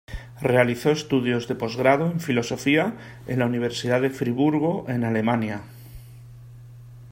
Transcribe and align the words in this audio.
Realizó 0.41 0.89
estudios 0.89 1.47
de 1.47 1.53
posgrado 1.53 2.07
en 2.09 2.19
Filosofía 2.19 2.97
en 3.27 3.37
la 3.37 3.45
Universidad 3.45 4.01
de 4.01 4.09
Friburgo 4.09 4.85
en 4.89 5.03
Alemania. 5.03 5.61